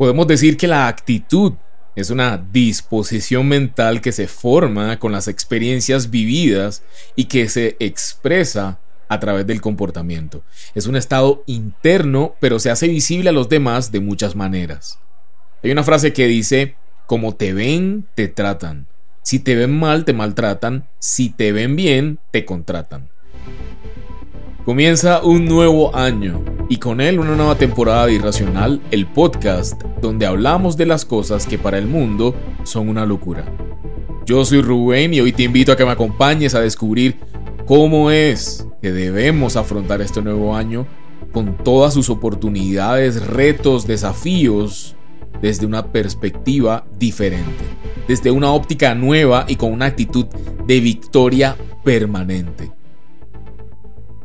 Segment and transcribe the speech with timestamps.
[0.00, 1.52] Podemos decir que la actitud
[1.94, 6.82] es una disposición mental que se forma con las experiencias vividas
[7.16, 8.78] y que se expresa
[9.10, 10.42] a través del comportamiento.
[10.74, 14.98] Es un estado interno, pero se hace visible a los demás de muchas maneras.
[15.62, 16.76] Hay una frase que dice,
[17.06, 18.86] como te ven, te tratan.
[19.20, 20.88] Si te ven mal, te maltratan.
[20.98, 23.10] Si te ven bien, te contratan.
[24.64, 30.24] Comienza un nuevo año y con él una nueva temporada de Irracional, el podcast donde
[30.24, 33.44] hablamos de las cosas que para el mundo son una locura.
[34.24, 37.18] Yo soy Rubén y hoy te invito a que me acompañes a descubrir
[37.66, 40.86] cómo es que debemos afrontar este nuevo año
[41.32, 44.94] con todas sus oportunidades, retos, desafíos
[45.42, 47.64] desde una perspectiva diferente,
[48.06, 50.26] desde una óptica nueva y con una actitud
[50.68, 52.70] de victoria permanente.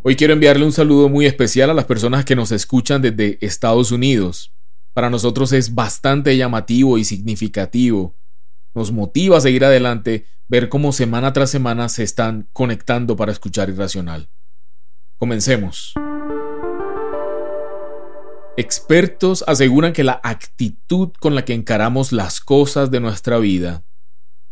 [0.08, 3.92] Hoy quiero enviarle un saludo muy especial a las personas que nos escuchan desde Estados
[3.92, 4.54] Unidos.
[4.94, 8.14] Para nosotros es bastante llamativo y significativo.
[8.76, 13.70] Nos motiva a seguir adelante ver cómo semana tras semana se están conectando para escuchar
[13.70, 14.30] Irracional.
[15.18, 15.96] Comencemos.
[18.58, 23.84] Expertos aseguran que la actitud con la que encaramos las cosas de nuestra vida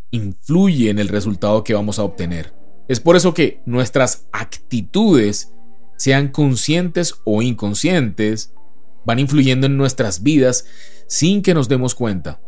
[0.09, 2.62] influye en el resultado que vamos a obtener.
[2.87, 5.53] Es por eso que nuestras actitudes,
[5.95, 8.53] sean conscientes o inconscientes,
[9.05, 10.65] van influyendo en nuestras vidas
[11.07, 12.41] sin que nos demos cuenta.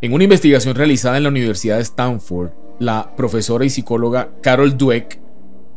[0.00, 5.20] En una investigación realizada en la Universidad de Stanford, la profesora y psicóloga Carol Dweck,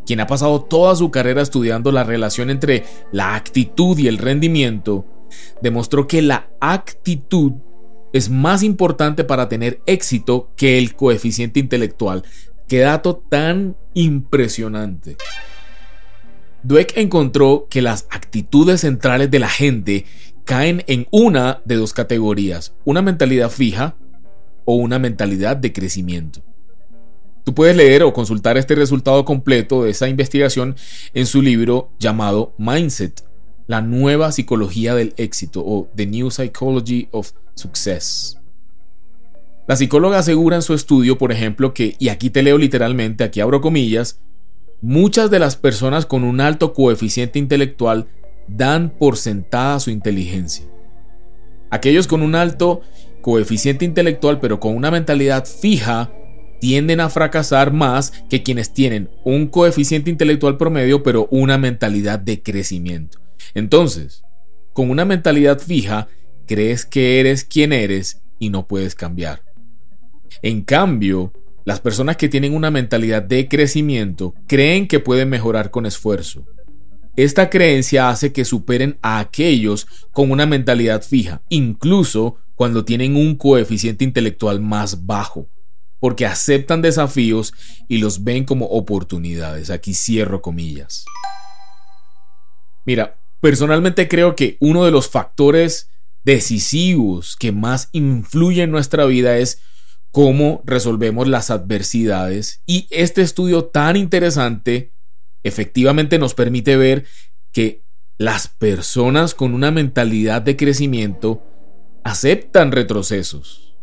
[0.06, 5.06] quien ha pasado toda su carrera estudiando la relación entre la actitud y el rendimiento,
[5.62, 7.54] demostró que la actitud
[8.14, 12.24] es más importante para tener éxito que el coeficiente intelectual,
[12.74, 15.18] Qué dato tan impresionante.
[16.64, 20.06] Dweck encontró que las actitudes centrales de la gente
[20.44, 23.96] caen en una de dos categorías, una mentalidad fija
[24.66, 26.42] o una mentalidad de crecimiento.
[27.44, 30.76] Tú puedes leer o consultar este resultado completo de esa investigación
[31.14, 33.24] en su libro llamado Mindset,
[33.68, 38.40] la nueva psicología del éxito o The New Psychology of Success.
[39.66, 43.40] La psicóloga asegura en su estudio, por ejemplo, que, y aquí te leo literalmente, aquí
[43.40, 44.20] abro comillas,
[44.82, 48.08] muchas de las personas con un alto coeficiente intelectual
[48.48, 50.66] dan por sentada su inteligencia.
[51.70, 52.82] Aquellos con un alto
[53.22, 56.12] coeficiente intelectual pero con una mentalidad fija
[56.60, 62.44] tienden a fracasar más que quienes tienen un coeficiente intelectual promedio pero una mentalidad de
[62.44, 63.20] crecimiento.
[63.54, 64.24] Entonces,
[64.74, 66.10] con una mentalidad fija,
[66.48, 69.53] crees que eres quien eres y no puedes cambiar.
[70.42, 71.32] En cambio,
[71.66, 76.46] las personas que tienen una mentalidad de crecimiento creen que pueden mejorar con esfuerzo.
[77.16, 83.36] Esta creencia hace que superen a aquellos con una mentalidad fija, incluso cuando tienen un
[83.36, 85.48] coeficiente intelectual más bajo,
[86.00, 87.54] porque aceptan desafíos
[87.88, 89.70] y los ven como oportunidades.
[89.70, 91.06] Aquí cierro comillas.
[92.86, 95.90] Mira, personalmente creo que uno de los factores
[96.24, 99.60] decisivos que más influye en nuestra vida es
[100.14, 104.94] cómo resolvemos las adversidades y este estudio tan interesante
[105.42, 107.06] efectivamente nos permite ver
[107.52, 107.84] que
[108.20, 111.42] las personas con una mentalidad de crecimiento
[112.04, 113.76] aceptan retrocesos.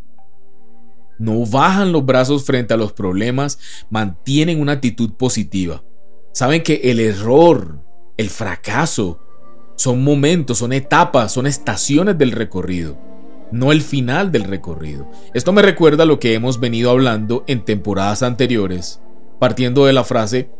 [1.19, 3.59] No bajan los brazos frente a los problemas,
[3.91, 5.83] mantienen una actitud positiva.
[6.33, 7.85] Saben que el error,
[8.17, 9.21] el fracaso,
[9.75, 13.10] son momentos, son etapas, son estaciones del recorrido
[13.53, 15.11] no el final del recorrido.
[15.35, 19.01] Esto me recuerda a lo que hemos venido hablando en temporadas anteriores,
[19.39, 20.51] partiendo de la frase,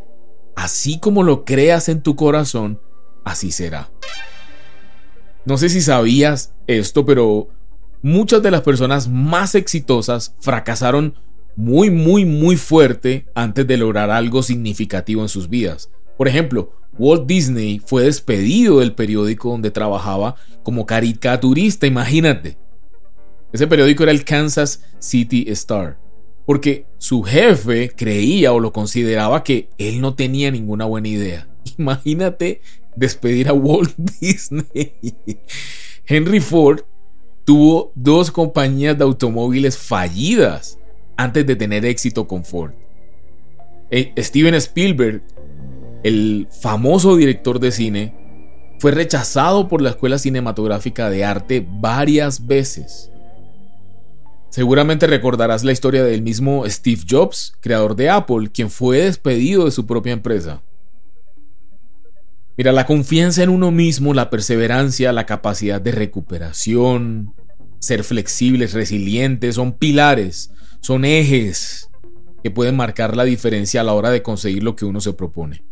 [0.55, 2.79] así como lo creas en tu corazón,
[3.23, 3.91] así será.
[5.45, 7.47] No sé si sabías esto, pero
[8.01, 11.15] muchas de las personas más exitosas fracasaron
[11.55, 15.89] muy, muy, muy fuerte antes de lograr algo significativo en sus vidas.
[16.17, 22.57] Por ejemplo, Walt Disney fue despedido del periódico donde trabajaba como caricaturista, imagínate.
[23.53, 25.97] Ese periódico era el Kansas City Star,
[26.45, 31.47] porque su jefe creía o lo consideraba que él no tenía ninguna buena idea.
[31.77, 32.61] Imagínate
[32.95, 34.93] despedir a Walt Disney.
[36.05, 36.81] Henry Ford
[37.45, 40.77] tuvo dos compañías de automóviles fallidas
[41.17, 42.71] antes de tener éxito con Ford.
[43.89, 45.21] Eh, Steven Spielberg,
[46.03, 48.21] el famoso director de cine,
[48.79, 53.10] fue rechazado por la Escuela Cinematográfica de Arte varias veces.
[54.51, 59.71] Seguramente recordarás la historia del mismo Steve Jobs, creador de Apple, quien fue despedido de
[59.71, 60.61] su propia empresa.
[62.57, 67.33] Mira, la confianza en uno mismo, la perseverancia, la capacidad de recuperación,
[67.79, 70.51] ser flexibles, resilientes, son pilares,
[70.81, 71.89] son ejes
[72.43, 75.63] que pueden marcar la diferencia a la hora de conseguir lo que uno se propone.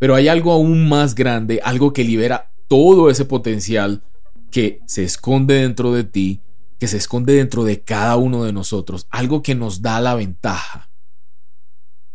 [0.00, 4.02] Pero hay algo aún más grande, algo que libera todo ese potencial
[4.50, 6.40] que se esconde dentro de ti,
[6.78, 10.90] que se esconde dentro de cada uno de nosotros, algo que nos da la ventaja.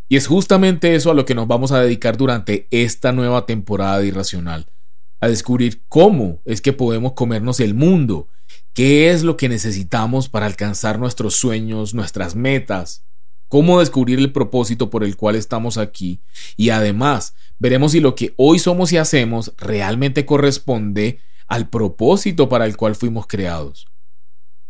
[0.07, 3.99] Y es justamente eso a lo que nos vamos a dedicar durante esta nueva temporada
[3.99, 4.65] de Irracional,
[5.19, 8.27] a descubrir cómo es que podemos comernos el mundo,
[8.73, 13.03] qué es lo que necesitamos para alcanzar nuestros sueños, nuestras metas,
[13.49, 16.21] cómo descubrir el propósito por el cual estamos aquí
[16.55, 22.65] y además veremos si lo que hoy somos y hacemos realmente corresponde al propósito para
[22.65, 23.87] el cual fuimos creados.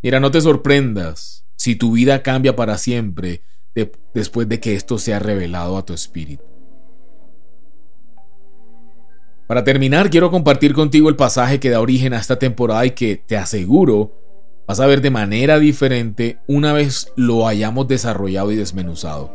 [0.01, 3.43] Mira, no te sorprendas si tu vida cambia para siempre
[4.13, 6.43] después de que esto sea revelado a tu espíritu.
[9.47, 13.17] Para terminar, quiero compartir contigo el pasaje que da origen a esta temporada y que
[13.17, 14.15] te aseguro
[14.67, 19.33] vas a ver de manera diferente una vez lo hayamos desarrollado y desmenuzado.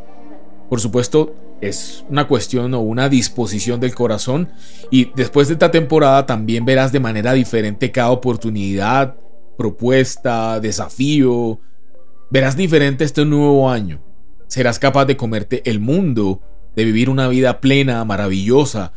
[0.69, 4.49] Por supuesto, es una cuestión o una disposición del corazón
[4.89, 9.17] y después de esta temporada también verás de manera diferente cada oportunidad,
[9.55, 11.59] propuesta, desafío.
[12.29, 14.01] Verás diferente este nuevo año
[14.47, 16.41] serás capaz de comerte el mundo,
[16.75, 18.93] de vivir una vida plena, maravillosa,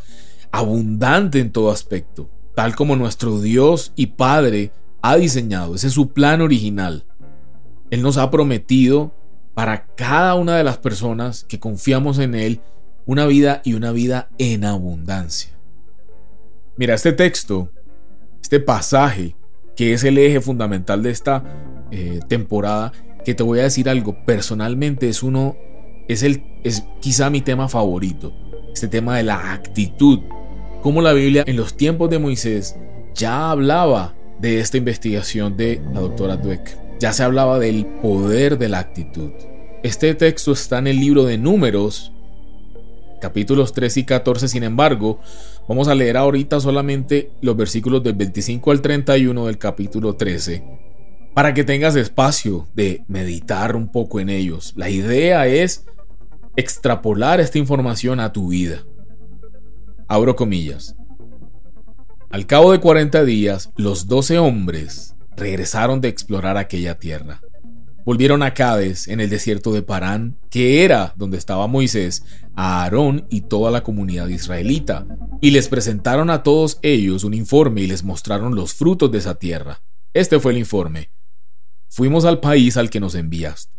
[0.50, 4.72] abundante en todo aspecto, tal como nuestro Dios y Padre
[5.02, 5.74] ha diseñado.
[5.74, 7.04] Ese es su plan original.
[7.90, 9.14] Él nos ha prometido
[9.54, 12.60] para cada una de las personas que confiamos en Él
[13.06, 15.50] una vida y una vida en abundancia.
[16.76, 17.72] Mira, este texto,
[18.42, 19.34] este pasaje,
[19.78, 21.44] que es el eje fundamental de esta
[21.92, 22.92] eh, temporada,
[23.24, 25.56] que te voy a decir algo, personalmente es uno,
[26.08, 28.34] es, el, es quizá mi tema favorito,
[28.74, 30.18] este tema de la actitud,
[30.82, 32.74] como la Biblia en los tiempos de Moisés
[33.14, 38.68] ya hablaba de esta investigación de la doctora Dweck, ya se hablaba del poder de
[38.68, 39.30] la actitud.
[39.84, 42.12] Este texto está en el libro de números,
[43.20, 45.20] capítulos 3 y 14, sin embargo,
[45.68, 50.88] vamos a leer ahorita solamente los versículos del 25 al 31 del capítulo 13
[51.38, 54.72] para que tengas espacio de meditar un poco en ellos.
[54.76, 55.86] La idea es
[56.56, 58.82] extrapolar esta información a tu vida.
[60.08, 60.96] Abro comillas.
[62.30, 67.40] Al cabo de 40 días, los 12 hombres regresaron de explorar aquella tierra.
[68.08, 72.24] Volvieron a Cades, en el desierto de Parán, que era donde estaba Moisés,
[72.56, 75.06] a Aarón y toda la comunidad israelita,
[75.42, 79.34] y les presentaron a todos ellos un informe y les mostraron los frutos de esa
[79.34, 79.82] tierra.
[80.14, 81.10] Este fue el informe.
[81.90, 83.78] Fuimos al país al que nos enviaste.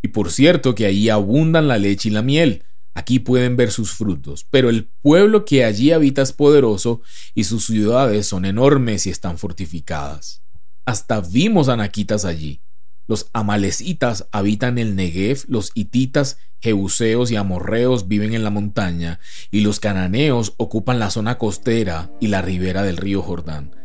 [0.00, 2.64] Y por cierto que allí abundan la leche y la miel,
[2.94, 7.02] aquí pueden ver sus frutos, pero el pueblo que allí habita es poderoso
[7.34, 10.42] y sus ciudades son enormes y están fortificadas.
[10.86, 12.63] Hasta vimos anaquitas allí.
[13.06, 19.20] Los amalecitas habitan el Negev, los hititas, jebuseos y amorreos viven en la montaña,
[19.50, 23.76] y los cananeos ocupan la zona costera y la ribera del río Jordán.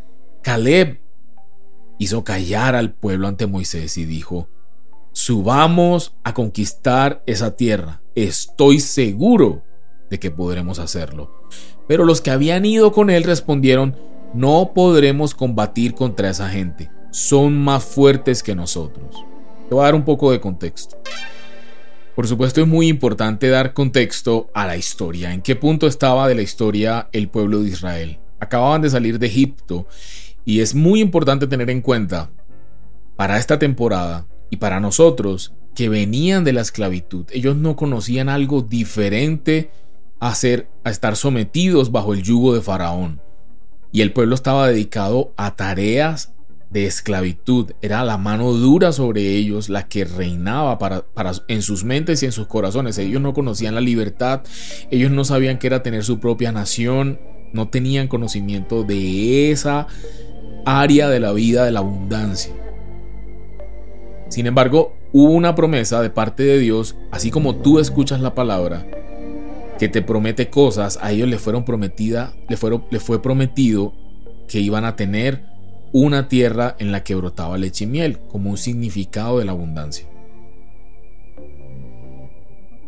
[0.41, 1.01] Caleb
[1.97, 4.47] hizo callar al pueblo ante Moisés y dijo,
[5.11, 9.63] subamos a conquistar esa tierra, estoy seguro
[10.09, 11.45] de que podremos hacerlo.
[11.87, 13.97] Pero los que habían ido con él respondieron,
[14.33, 19.25] no podremos combatir contra esa gente, son más fuertes que nosotros.
[19.67, 20.97] Te voy a dar un poco de contexto.
[22.15, 25.33] Por supuesto es muy importante dar contexto a la historia.
[25.33, 28.19] ¿En qué punto estaba de la historia el pueblo de Israel?
[28.39, 29.87] Acababan de salir de Egipto
[30.43, 32.29] y es muy importante tener en cuenta
[33.15, 37.25] para esta temporada y para nosotros que venían de la esclavitud.
[37.31, 39.71] Ellos no conocían algo diferente
[40.19, 43.21] a, ser, a estar sometidos bajo el yugo de Faraón.
[43.91, 46.33] Y el pueblo estaba dedicado a tareas
[46.69, 47.71] de esclavitud.
[47.81, 52.25] Era la mano dura sobre ellos la que reinaba para, para, en sus mentes y
[52.25, 52.97] en sus corazones.
[52.97, 54.41] Ellos no conocían la libertad.
[54.91, 57.19] Ellos no sabían que era tener su propia nación.
[57.53, 59.87] No tenían conocimiento de esa
[60.65, 62.53] área de la vida de la abundancia.
[64.29, 68.85] Sin embargo, hubo una promesa de parte de Dios, así como tú escuchas la palabra,
[69.79, 73.93] que te promete cosas, a ellos les fueron prometida, le, fueron, le fue prometido
[74.47, 75.48] que iban a tener
[75.91, 80.07] una tierra en la que brotaba leche y miel, como un significado de la abundancia.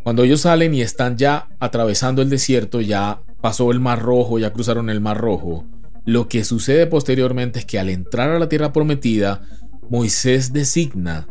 [0.04, 4.54] Cuando ellos salen y están ya atravesando el desierto, ya pasó el Mar Rojo, ya
[4.54, 5.66] cruzaron el Mar Rojo,
[6.06, 9.42] lo que sucede posteriormente es que al entrar a la tierra prometida,
[9.90, 11.28] Moisés designa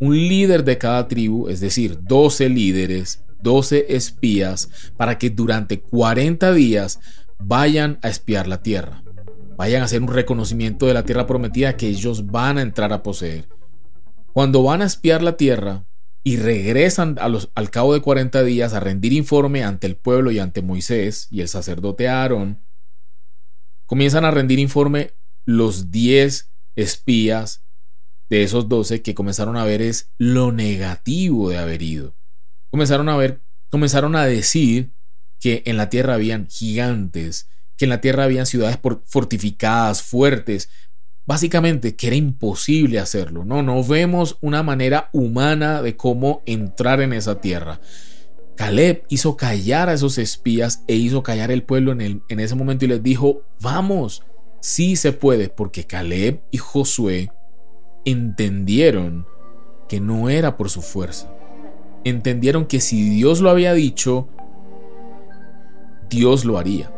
[0.00, 6.52] un líder de cada tribu, es decir, 12 líderes, 12 espías, para que durante 40
[6.54, 7.00] días
[7.38, 9.02] vayan a espiar la tierra.
[9.58, 13.02] Vayan a hacer un reconocimiento de la tierra prometida que ellos van a entrar a
[13.02, 13.48] poseer.
[14.32, 15.84] Cuando van a espiar la tierra
[16.22, 20.62] y regresan al cabo de 40 días a rendir informe ante el pueblo y ante
[20.62, 22.64] Moisés y el sacerdote Aarón,
[23.84, 27.64] comienzan a rendir informe los 10 espías
[28.28, 32.14] de esos 12 que comenzaron a ver es lo negativo de haber ido.
[32.70, 34.92] Comenzaron a ver, comenzaron a decir
[35.40, 37.48] que en la tierra habían gigantes,
[37.78, 40.68] que en la tierra habían ciudades fortificadas, fuertes,
[41.24, 43.44] básicamente que era imposible hacerlo.
[43.44, 47.80] No, no vemos una manera humana de cómo entrar en esa tierra.
[48.56, 52.84] Caleb hizo callar a esos espías e hizo callar el pueblo en, en ese momento
[52.84, 54.24] y les dijo, vamos,
[54.60, 57.30] sí se puede, porque Caleb y Josué
[58.04, 59.26] entendieron
[59.88, 61.32] que no era por su fuerza.
[62.04, 64.28] Entendieron que si Dios lo había dicho,
[66.10, 66.92] Dios lo haría.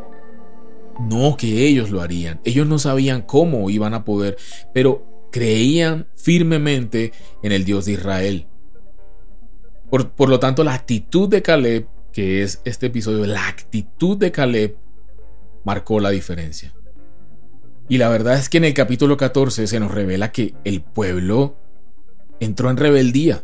[1.09, 2.41] No que ellos lo harían.
[2.45, 4.37] Ellos no sabían cómo iban a poder,
[4.75, 8.47] pero creían firmemente en el Dios de Israel.
[9.91, 14.31] Por, por, lo tanto, la actitud de Caleb, que es este episodio, la actitud de
[14.31, 14.77] Caleb
[15.65, 16.73] marcó la diferencia.
[17.89, 21.57] Y la verdad es que en el capítulo 14 se nos revela que el pueblo
[22.39, 23.43] entró en rebeldía.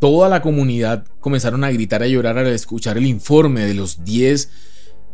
[0.00, 4.04] Toda la comunidad comenzaron a gritar y a llorar al escuchar el informe de los
[4.04, 4.50] 10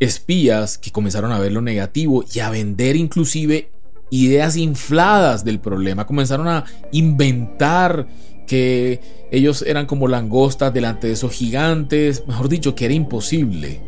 [0.02, 3.70] espías que comenzaron a ver lo negativo y a vender inclusive
[4.10, 6.06] ideas infladas del problema.
[6.06, 8.06] Comenzaron a inventar
[8.46, 13.80] que ellos eran como langostas delante de esos gigantes, mejor dicho, que era imposible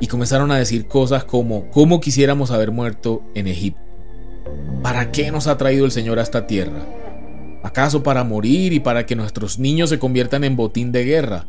[0.00, 3.80] y comenzaron a decir cosas como, ¿cómo quisiéramos haber muerto en Egipto?
[4.82, 6.86] ¿Para qué nos ha traído el Señor a esta tierra?
[7.62, 11.46] ¿Acaso para morir y para que nuestros niños se conviertan en botín de guerra?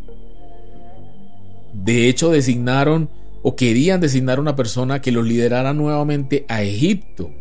[1.73, 3.09] De hecho, designaron
[3.43, 7.31] o querían designar una persona que los liderara nuevamente a Egipto.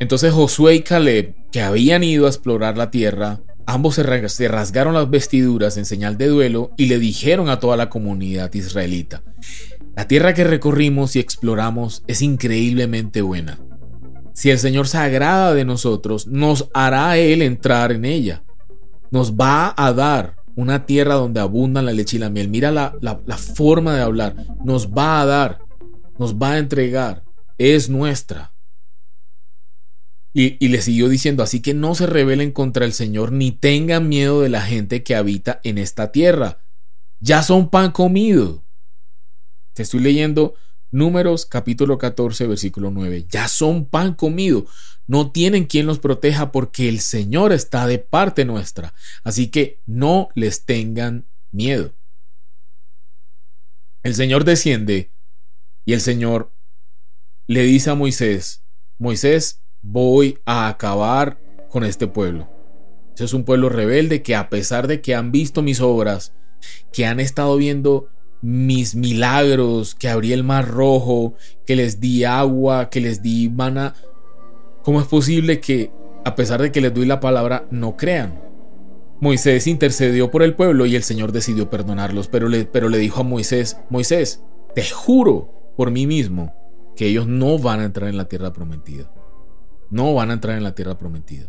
[0.00, 5.10] Entonces Josué y Caleb, que habían ido a explorar la tierra, ambos se rasgaron las
[5.10, 9.22] vestiduras en señal de duelo y le dijeron a toda la comunidad israelita,
[9.96, 13.58] la tierra que recorrimos y exploramos es increíblemente buena.
[14.34, 18.44] Si el Señor se agrada de nosotros, nos hará Él entrar en ella.
[19.10, 22.48] Nos va a dar una tierra donde abundan la leche y la miel.
[22.48, 24.34] Mira la, forma de hablar.
[24.64, 25.60] Nos va a dar,
[26.18, 27.22] nos va a entregar.
[27.58, 28.52] Es nuestra.
[30.32, 34.08] Y, y, le siguió diciendo, así que no se rebelen contra el Señor ni tengan
[34.08, 36.58] miedo de la gente que habita en esta tierra.
[37.20, 38.64] Ya son pan comido.
[39.72, 40.54] Te estoy leyendo
[40.92, 43.26] Números capítulo 14 versículo 9.
[43.28, 44.66] Ya son pan comido.
[45.06, 48.94] No tienen quien los proteja porque el Señor está de parte nuestra.
[49.22, 51.94] Así que no les tengan miedo.
[54.02, 55.12] El Señor desciende
[55.84, 56.52] y el Señor
[57.46, 58.64] le dice a Moisés,
[58.98, 62.48] Moisés, voy a acabar con este pueblo.
[63.16, 66.32] Es un pueblo rebelde que a pesar de que han visto mis obras,
[66.92, 68.08] que han estado viendo
[68.42, 71.34] mis milagros, que abrí el mar rojo,
[71.66, 73.94] que les di agua, que les di mana.
[74.86, 75.90] ¿Cómo es posible que,
[76.24, 78.40] a pesar de que les doy la palabra, no crean?
[79.18, 83.22] Moisés intercedió por el pueblo y el Señor decidió perdonarlos, pero le, pero le dijo
[83.22, 84.44] a Moisés, Moisés,
[84.76, 86.54] te juro por mí mismo
[86.94, 89.12] que ellos no van a entrar en la tierra prometida.
[89.90, 91.48] No van a entrar en la tierra prometida.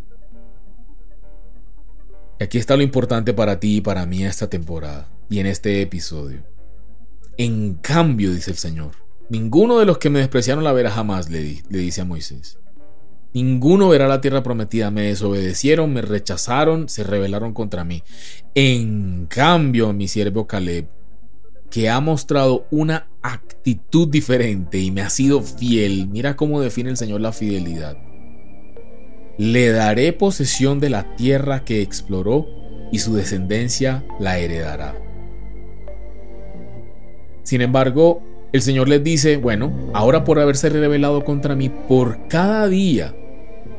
[2.39, 5.84] Y aquí está lo importante para ti y para mí esta temporada y en este
[5.84, 6.41] episodio.
[7.38, 8.94] En cambio, dice el Señor,
[9.29, 12.58] ninguno de los que me despreciaron la verá jamás, le, le dice a Moisés.
[13.34, 14.91] Ninguno verá la tierra prometida.
[14.91, 18.03] Me desobedecieron, me rechazaron, se rebelaron contra mí.
[18.55, 20.88] En cambio, mi siervo Caleb,
[21.69, 26.98] que ha mostrado una actitud diferente y me ha sido fiel, mira cómo define el
[26.98, 27.98] Señor la fidelidad.
[29.38, 32.48] Le daré posesión de la tierra que exploró
[32.91, 34.96] y su descendencia la heredará.
[37.43, 42.67] Sin embargo, el Señor les dice, bueno, ahora por haberse rebelado contra mí, por cada
[42.67, 43.15] día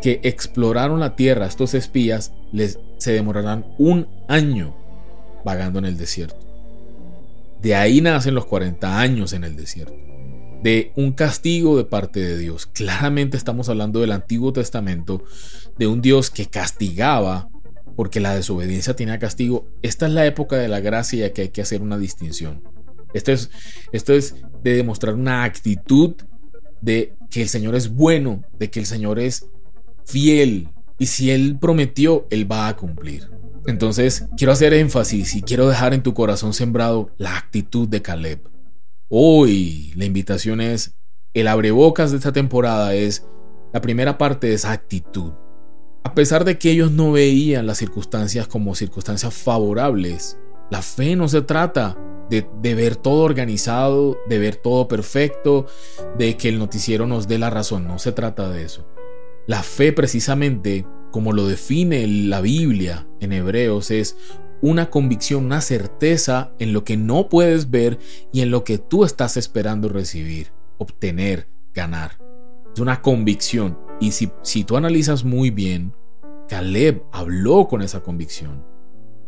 [0.03, 4.75] que exploraron la tierra estos espías, les se demorarán un año
[5.45, 6.37] vagando en el desierto.
[7.63, 9.95] De ahí nacen los 40 años en el desierto.
[10.63, 12.67] De un castigo de parte de Dios.
[12.67, 15.23] Claramente estamos hablando del Antiguo Testamento,
[15.79, 17.49] de un Dios que castigaba
[17.97, 19.67] porque la desobediencia tenía castigo.
[19.83, 22.63] Esta es la época de la gracia que hay que hacer una distinción.
[23.13, 23.51] Esto es,
[23.93, 26.15] esto es de demostrar una actitud
[26.81, 29.47] de que el Señor es bueno, de que el Señor es
[30.05, 30.69] fiel.
[30.99, 33.31] Y si Él prometió, Él va a cumplir.
[33.67, 38.41] Entonces, quiero hacer énfasis y quiero dejar en tu corazón sembrado la actitud de Caleb.
[39.09, 40.95] Hoy la invitación es,
[41.35, 43.27] el abrebocas de esta temporada es
[43.73, 45.33] la primera parte de esa actitud.
[46.05, 50.39] A pesar de que ellos no veían las circunstancias como circunstancias favorables,
[50.71, 51.97] la fe no se trata
[52.29, 55.67] de, ver todo organizado, de ver todo perfecto,
[56.19, 58.87] de que el noticiero nos dé la razón, no se trata de eso.
[59.47, 64.17] La fe precisamente, como lo define la Biblia en Hebreos, es
[64.61, 67.99] una convicción, una certeza en lo que no puedes ver
[68.33, 72.19] y en lo que tú estás esperando recibir, obtener, ganar.
[72.75, 73.79] Es una convicción.
[74.01, 75.95] Y si, si tú analizas muy bien,
[76.49, 78.65] Caleb habló con esa convicción,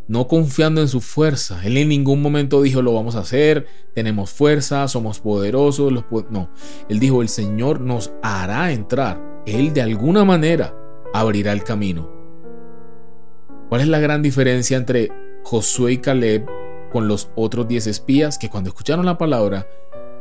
[0.09, 1.61] no confiando en su fuerza.
[1.65, 5.93] Él en ningún momento dijo lo vamos a hacer, tenemos fuerza, somos poderosos.
[6.31, 6.51] no,
[6.89, 9.43] él dijo el Señor nos hará entrar.
[9.47, 10.75] Él de alguna manera
[11.13, 12.11] abrirá el camino.
[13.69, 15.11] ¿Cuál es la gran diferencia entre
[15.45, 16.47] Josué y Caleb
[16.93, 19.69] con los otros 10 espías que cuando escucharon la palabra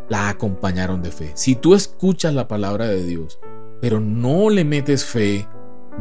[0.07, 1.31] la acompañaron de fe?
[1.33, 3.39] Si tú escuchas la palabra de Dios,
[3.81, 5.47] pero no le metes fe,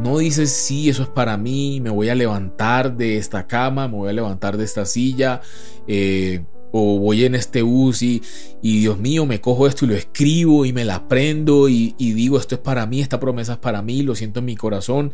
[0.01, 3.95] no dices, sí, eso es para mí, me voy a levantar de esta cama, me
[3.95, 5.41] voy a levantar de esta silla,
[5.87, 8.21] eh, o voy en este bus y,
[8.61, 12.37] Dios mío, me cojo esto y lo escribo y me la aprendo y, y digo,
[12.37, 15.13] esto es para mí, esta promesa es para mí, lo siento en mi corazón.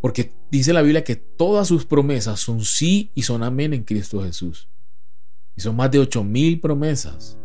[0.00, 4.22] Porque dice la Biblia que todas sus promesas son sí y son amén en Cristo
[4.22, 4.68] Jesús.
[5.56, 7.38] Y son más de ocho mil promesas.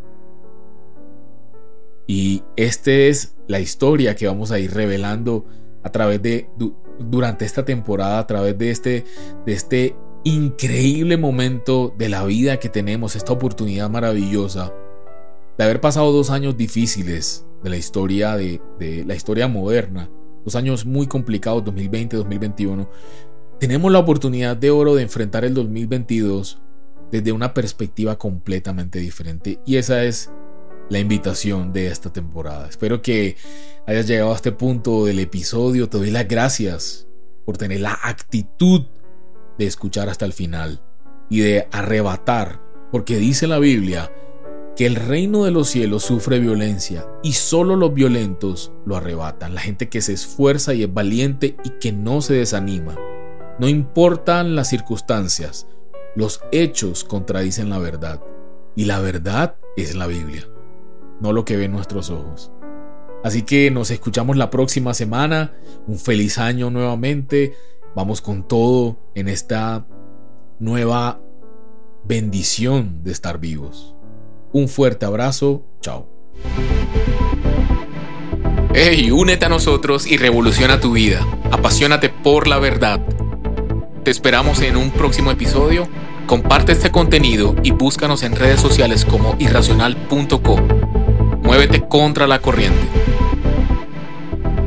[2.05, 5.45] Y esta es la historia que vamos a ir revelando
[5.83, 6.49] a través de
[6.99, 9.05] durante esta temporada, a través de este,
[9.45, 14.73] de este increíble momento de la vida que tenemos, esta oportunidad maravillosa
[15.57, 20.09] de haber pasado dos años difíciles de la historia de, de la historia moderna
[20.43, 22.87] dos años muy complicados, 2020-2021,
[23.59, 26.61] tenemos la oportunidad de oro de enfrentar el 2022
[27.11, 29.59] desde una perspectiva completamente diferente.
[29.65, 30.31] Y esa es
[30.89, 32.67] la invitación de esta temporada.
[32.67, 33.37] Espero que
[33.87, 35.87] hayas llegado a este punto del episodio.
[35.89, 37.07] Te doy las gracias
[37.45, 38.85] por tener la actitud
[39.57, 40.81] de escuchar hasta el final
[41.29, 44.11] y de arrebatar, porque dice la Biblia
[44.75, 49.59] que el reino de los cielos sufre violencia y solo los violentos lo arrebatan, la
[49.59, 52.95] gente que se esfuerza y es valiente y que no se desanima.
[53.59, 55.67] No importan las circunstancias,
[56.15, 58.23] los hechos contradicen la verdad
[58.73, 60.47] y la verdad es la Biblia,
[61.19, 62.51] no lo que ven nuestros ojos.
[63.23, 65.53] Así que nos escuchamos la próxima semana,
[65.87, 67.53] un feliz año nuevamente,
[67.95, 69.85] vamos con todo en esta
[70.59, 71.19] nueva
[72.05, 73.95] bendición de estar vivos.
[74.53, 76.07] Un fuerte abrazo, chao.
[78.73, 81.25] Hey, únete a nosotros y revoluciona tu vida.
[81.51, 83.01] Apasionate por la verdad.
[84.03, 85.87] Te esperamos en un próximo episodio.
[86.25, 90.78] Comparte este contenido y búscanos en redes sociales como irracional.co.
[91.49, 92.87] Muévete contra la corriente.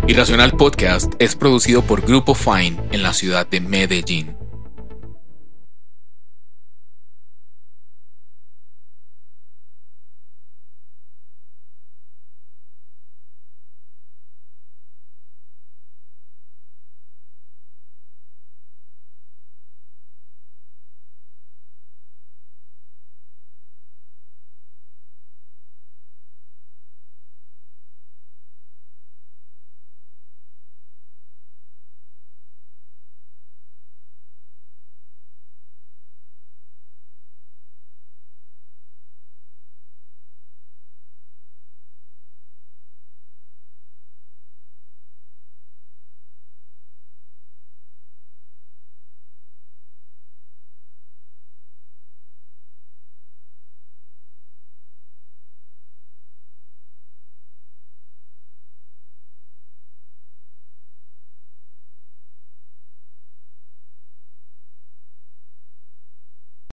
[0.09, 4.42] Irracional Podcast es producido por Grupo Fine en la ciudad de Medellín.